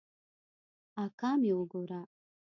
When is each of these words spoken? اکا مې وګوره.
اکا 1.03 1.29
مې 1.41 1.51
وګوره. 1.57 1.99